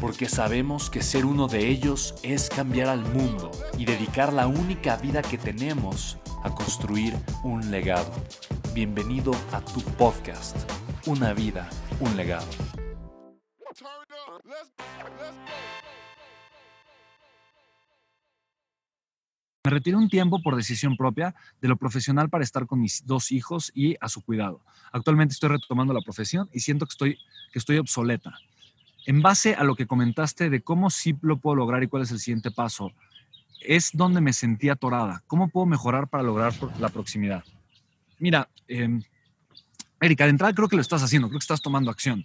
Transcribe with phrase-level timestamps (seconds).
[0.00, 4.96] porque sabemos que ser uno de ellos es cambiar al mundo y dedicar la única
[4.96, 8.12] vida que tenemos a construir un legado.
[8.74, 10.56] Bienvenido a tu podcast,
[11.06, 11.68] Una vida,
[12.00, 12.46] un legado.
[19.64, 23.32] Me retiré un tiempo por decisión propia de lo profesional para estar con mis dos
[23.32, 24.60] hijos y a su cuidado.
[24.92, 27.18] Actualmente estoy retomando la profesión y siento que estoy,
[27.52, 28.38] que estoy obsoleta
[29.06, 32.10] en base a lo que comentaste de cómo sí lo puedo lograr y cuál es
[32.10, 32.92] el siguiente paso,
[33.60, 35.22] es donde me sentí atorada.
[35.26, 37.44] ¿Cómo puedo mejorar para lograr la proximidad?
[38.18, 39.00] Mira, eh,
[40.00, 42.24] Erika, de entrada creo que lo estás haciendo, creo que estás tomando acción.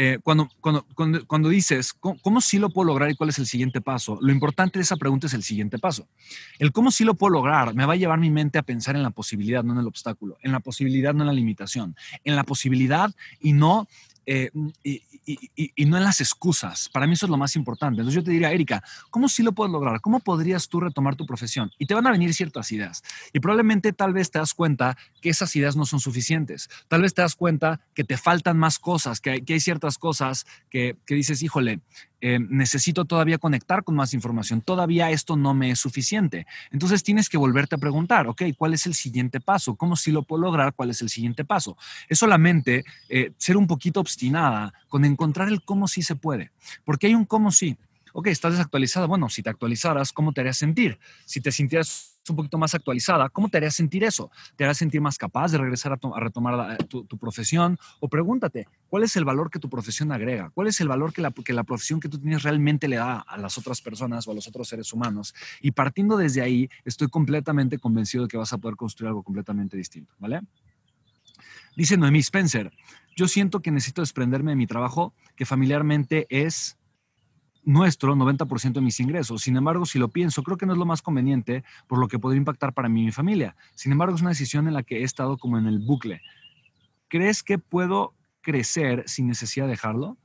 [0.00, 0.86] Eh, cuando, cuando,
[1.26, 4.16] cuando, dices, ¿cómo, ¿cómo, sí lo puedo lograr y cuál es el siguiente paso?
[4.22, 6.06] Lo importante de esa pregunta es el siguiente paso.
[6.60, 9.02] El cómo sí lo puedo lograr me va a llevar mi mente a pensar en
[9.02, 12.44] la posibilidad, no en el obstáculo, en la posibilidad, no en la limitación, en la
[12.44, 13.88] posibilidad y no
[14.24, 14.50] eh,
[15.86, 16.88] no en las excusas.
[16.88, 18.00] Para mí eso es lo más importante.
[18.00, 20.00] Entonces yo te diría, Erika, ¿cómo sí lo puedes lograr?
[20.00, 21.70] ¿Cómo podrías tú retomar tu profesión?
[21.78, 23.02] Y te van a venir ciertas ideas.
[23.32, 26.68] Y probablemente tal vez te das cuenta que esas ideas no son suficientes.
[26.88, 29.98] Tal vez te das cuenta que te faltan más cosas, que hay, que hay ciertas
[29.98, 31.80] cosas que, que dices, híjole,
[32.20, 36.46] eh, necesito todavía conectar con más información, todavía esto no me es suficiente.
[36.70, 39.76] Entonces tienes que volverte a preguntar, ok, ¿cuál es el siguiente paso?
[39.76, 40.74] ¿Cómo sí lo puedo lograr?
[40.74, 41.76] ¿Cuál es el siguiente paso?
[42.08, 46.50] Es solamente eh, ser un poquito obstinada con encontrar el cómo sí se puede,
[46.84, 47.76] porque hay un cómo sí.
[48.12, 49.06] Ok, estás desactualizada.
[49.06, 50.98] Bueno, si te actualizaras, ¿cómo te harías sentir?
[51.24, 54.30] Si te sintieras un poquito más actualizada, ¿cómo te haría sentir eso?
[54.56, 57.78] ¿Te haría sentir más capaz de regresar a, retomar tu, profesión?
[58.00, 60.50] O pregúntate, ¿cuál es el valor que tu profesión agrega?
[60.50, 63.20] ¿Cuál es el valor que la, que la profesión que tú tienes realmente le da
[63.20, 65.34] a las otras personas o a los otros seres humanos?
[65.60, 69.76] Y partiendo desde ahí, estoy completamente convencido de que vas a poder construir algo completamente
[69.76, 70.40] distinto, ¿vale?
[71.76, 72.72] Dice Noemí Spencer,
[73.18, 76.77] yo siento que necesito desprenderme de mi trabajo, que familiarmente es
[77.68, 79.42] nuestro 90% de mis ingresos.
[79.42, 82.18] Sin embargo, si lo pienso, creo que no es lo más conveniente por lo que
[82.18, 83.56] podría impactar para mí y mi familia.
[83.74, 86.22] Sin embargo, es una decisión en la que he estado como en el bucle.
[87.08, 90.16] ¿Crees que puedo crecer sin necesidad de dejarlo?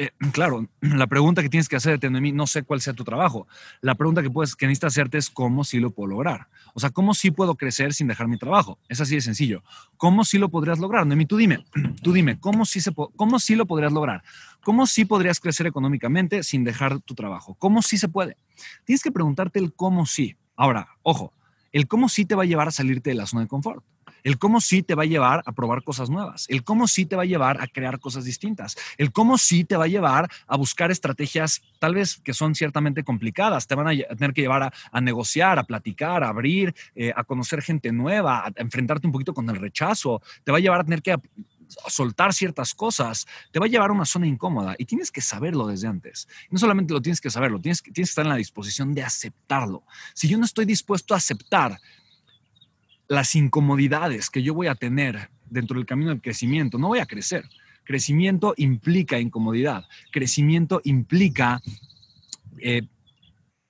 [0.00, 3.46] Eh, claro, la pregunta que tienes que hacerte, mí no sé cuál sea tu trabajo.
[3.82, 6.48] La pregunta que, puedes, que necesitas hacerte es cómo sí lo puedo lograr.
[6.72, 8.78] O sea, ¿cómo sí puedo crecer sin dejar mi trabajo?
[8.88, 9.62] Es así de sencillo.
[9.98, 11.06] ¿Cómo sí lo podrías lograr?
[11.06, 11.66] Noemí, tú dime,
[12.02, 14.22] tú dime, ¿cómo sí, se, ¿cómo sí lo podrías lograr?
[14.62, 17.54] ¿Cómo sí podrías crecer económicamente sin dejar tu trabajo?
[17.58, 18.38] ¿Cómo sí se puede?
[18.86, 20.34] Tienes que preguntarte el cómo sí.
[20.56, 21.34] Ahora, ojo,
[21.72, 23.84] el cómo sí te va a llevar a salirte de la zona de confort.
[24.24, 26.46] El cómo sí te va a llevar a probar cosas nuevas.
[26.48, 28.76] El cómo sí te va a llevar a crear cosas distintas.
[28.98, 33.04] El cómo sí te va a llevar a buscar estrategias tal vez que son ciertamente
[33.04, 33.66] complicadas.
[33.66, 37.62] Te van a tener que llevar a, negociar, a platicar, a abrir, eh, a conocer
[37.62, 40.22] gente nueva, a enfrentarte un poquito con el rechazo.
[40.44, 41.16] Te va a llevar a tener que
[41.86, 45.66] soltar ciertas cosas, te va a llevar a una zona incómoda y tienes que saberlo
[45.66, 46.28] desde antes.
[46.50, 49.84] No solamente lo tienes que saberlo, tienes tienes que estar en la disposición de aceptarlo.
[50.14, 51.78] Si yo no estoy dispuesto a aceptar
[53.10, 57.06] las incomodidades que yo voy a tener dentro del camino del crecimiento, no voy a
[57.06, 57.44] crecer.
[57.82, 59.84] Crecimiento implica incomodidad.
[60.12, 61.60] Crecimiento implica
[62.58, 62.82] eh,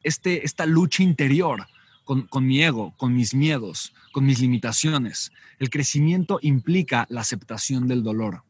[0.02, 1.66] este, esta lucha interior
[2.04, 5.32] con, con, mi ego, con mis miedos, con mis limitaciones.
[5.58, 8.43] El crecimiento implica la aceptación del dolor.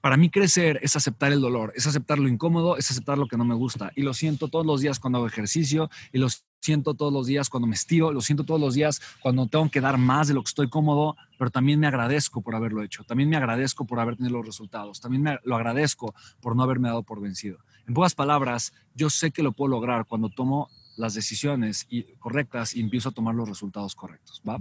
[0.00, 3.36] Para mí crecer es aceptar el dolor, es aceptar lo incómodo, es aceptar lo que
[3.36, 3.90] no me gusta.
[3.96, 6.28] Y lo siento todos los días cuando hago ejercicio y lo
[6.60, 9.80] siento todos los días cuando me estiro, lo siento todos los días cuando tengo que
[9.80, 13.28] dar más de lo que estoy cómodo, pero también me agradezco por haberlo hecho, también
[13.28, 17.02] me agradezco por haber tenido los resultados, también me lo agradezco por no haberme dado
[17.02, 17.58] por vencido.
[17.86, 21.86] En pocas palabras, yo sé que lo puedo lograr cuando tomo las decisiones
[22.18, 24.58] correctas y empiezo a tomar los resultados correctos, ¿va?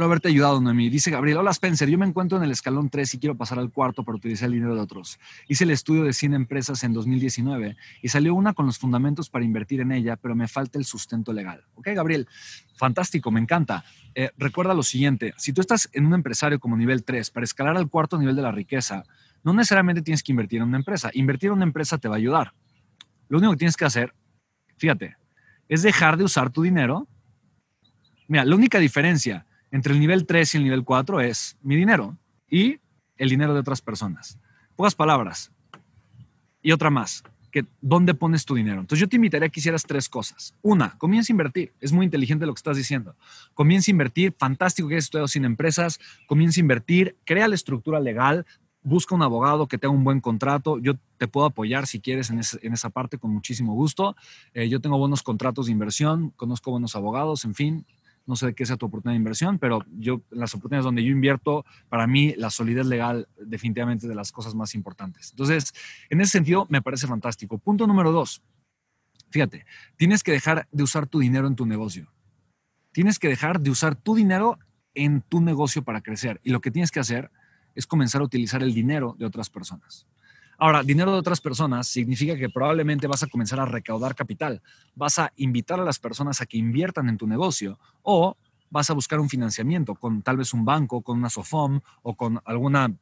[0.00, 0.88] Espero haberte ayudado, Noemí.
[0.88, 3.70] Dice Gabriel, hola Spencer, yo me encuentro en el escalón 3 y quiero pasar al
[3.70, 5.20] cuarto para utilizar el dinero de otros.
[5.46, 9.44] Hice el estudio de 100 empresas en 2019 y salió una con los fundamentos para
[9.44, 11.66] invertir en ella, pero me falta el sustento legal.
[11.74, 12.26] Ok, Gabriel,
[12.76, 13.84] fantástico, me encanta.
[14.14, 17.76] Eh, recuerda lo siguiente, si tú estás en un empresario como nivel 3, para escalar
[17.76, 19.04] al cuarto nivel de la riqueza,
[19.44, 21.10] no necesariamente tienes que invertir en una empresa.
[21.12, 22.54] Invertir en una empresa te va a ayudar.
[23.28, 24.14] Lo único que tienes que hacer,
[24.78, 25.18] fíjate,
[25.68, 27.06] es dejar de usar tu dinero.
[28.28, 32.16] Mira, la única diferencia entre el nivel 3 y el nivel 4 es mi dinero
[32.48, 32.80] y
[33.16, 34.38] el dinero de otras personas.
[34.76, 35.52] Pocas palabras.
[36.62, 38.80] Y otra más, que dónde pones tu dinero.
[38.80, 40.54] Entonces yo te invitaría que hicieras tres cosas.
[40.62, 41.72] Una, comienza a invertir.
[41.80, 43.16] Es muy inteligente lo que estás diciendo.
[43.54, 44.34] Comienza a invertir.
[44.38, 46.00] Fantástico que hayas estudiado sin empresas.
[46.26, 47.16] Comienza a invertir.
[47.24, 48.46] Crea la estructura legal.
[48.82, 50.78] Busca un abogado que tenga un buen contrato.
[50.78, 54.16] Yo te puedo apoyar si quieres en, esa parte con muchísimo gusto.
[54.54, 57.84] Eh, yo tengo buenos contratos de inversión, conozco buenos abogados, en fin,
[58.30, 61.64] no sé qué sea tu oportunidad de inversión, pero yo, las oportunidades donde yo invierto,
[61.88, 65.30] para mí la solidez legal definitivamente es de las cosas más importantes.
[65.32, 65.74] Entonces,
[66.08, 67.58] en ese sentido, me parece fantástico.
[67.58, 68.40] Punto número dos.
[69.30, 69.66] Fíjate,
[69.96, 72.12] tienes que dejar de usar tu dinero en tu negocio.
[72.92, 74.58] Tienes que dejar de usar tu dinero
[74.94, 76.40] en tu negocio para crecer.
[76.44, 77.32] Y lo que tienes que hacer
[77.74, 80.06] es comenzar a utilizar el dinero de otras personas.
[80.62, 84.60] Ahora, dinero de otras personas significa que probablemente vas a comenzar a recaudar capital,
[84.94, 88.36] vas a invitar a las personas a que inviertan en tu negocio o
[88.68, 92.42] vas a buscar un financiamiento con tal vez un banco, con una SOFOM o con
[92.44, 92.94] alguna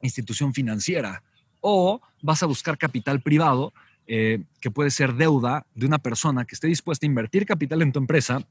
[0.00, 1.24] institución financiera.
[1.60, 3.72] O vas a buscar capital privado
[4.06, 7.90] eh, que puede ser deuda de una persona que esté dispuesta a invertir capital en
[7.90, 8.46] tu empresa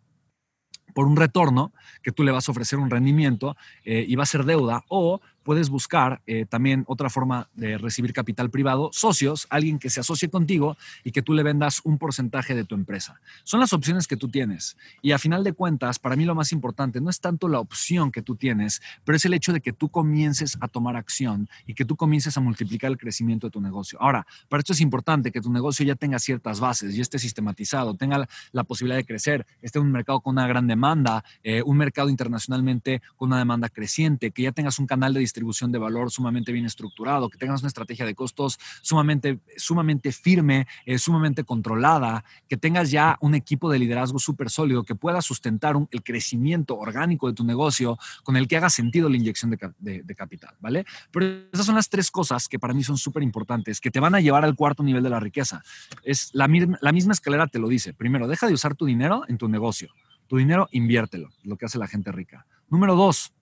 [0.93, 1.71] por un retorno
[2.03, 3.55] que tú le vas a ofrecer un rendimiento
[3.85, 8.13] eh, y va a ser deuda o puedes buscar eh, también otra forma de recibir
[8.13, 12.55] capital privado, socios, alguien que se asocie contigo y que tú le vendas un porcentaje
[12.55, 13.21] de tu empresa.
[13.43, 14.75] Son las opciones que tú tienes.
[15.03, 18.11] Y a final de cuentas, para mí lo más importante no es tanto la opción
[18.11, 21.75] que tú tienes, pero es el hecho de que tú comiences a tomar acción y
[21.75, 24.01] que tú comiences a multiplicar el crecimiento de tu negocio.
[24.01, 27.93] Ahora, para esto es importante que tu negocio ya tenga ciertas bases, y esté sistematizado,
[27.93, 31.77] tenga la, posibilidad de crecer, esté en un mercado con una gran demanda, eh, un
[31.77, 35.79] mercado internacionalmente con una demanda creciente, que ya tengas un canal de distribución distribución de
[35.79, 41.43] valor sumamente bien estructurado, que tengas una estrategia de costos sumamente, sumamente firme, eh, sumamente
[41.43, 46.77] controlada, que tengas ya un equipo de liderazgo súper sólido que pueda sustentar el crecimiento
[46.77, 50.85] orgánico de tu negocio con el que haga sentido la inyección de, capital, ¿vale?
[51.11, 54.15] Pero esas son las tres cosas que para mí son súper importantes, que te van
[54.15, 55.61] a llevar al cuarto nivel de la riqueza.
[56.03, 56.47] Es la,
[56.79, 57.93] la misma escalera te lo dice.
[57.93, 59.89] Primero, deja de usar tu dinero en tu negocio.
[60.27, 62.47] Tu dinero, inviértelo, lo que hace la gente rica.
[62.69, 63.33] Número dos,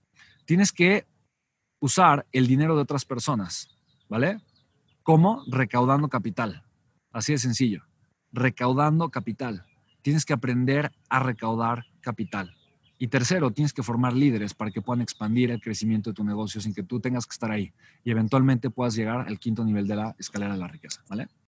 [0.45, 1.05] tienes que
[1.83, 3.67] usar el dinero de otras personas,
[4.07, 4.39] ¿vale?
[5.03, 5.43] ¿Cómo?
[5.47, 6.63] Recaudando capital.
[7.11, 7.83] Así de sencillo.
[8.31, 9.65] Recaudando capital.
[10.01, 12.55] Tienes que aprender a recaudar capital.
[12.97, 16.61] Y tercero, tienes que formar líderes para que puedan expandir el crecimiento de tu negocio
[16.61, 17.73] sin que tú tengas que estar ahí
[18.05, 21.27] y eventualmente puedas llegar al quinto nivel de la escalera de la riqueza, ¿vale?